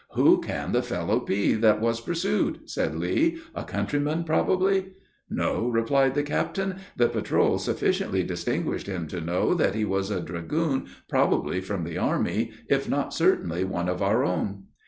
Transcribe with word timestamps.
"Who 0.13 0.41
can 0.41 0.71
the 0.71 0.81
fellow 0.81 1.19
be 1.19 1.53
that 1.53 1.79
was 1.79 2.01
pursued?" 2.01 2.67
said 2.67 2.95
Lee; 2.95 3.37
"a 3.53 3.63
countryman, 3.63 4.23
probably." 4.23 4.93
"No," 5.29 5.67
replied 5.69 6.15
the 6.15 6.23
captain; 6.23 6.77
"the 6.97 7.07
patrol 7.07 7.59
sufficiently 7.59 8.23
distinguished 8.23 8.87
him 8.87 9.07
to 9.09 9.21
know 9.21 9.53
that 9.53 9.75
he 9.75 9.85
was 9.85 10.09
a 10.09 10.19
dragoon 10.19 10.87
probably 11.07 11.61
from 11.61 11.83
the 11.83 11.99
army, 11.99 12.51
if 12.67 12.89
not, 12.89 13.13
certainly 13.13 13.63
one 13.63 13.87
of 13.87 14.01
our 14.01 14.23
own." 14.25 14.63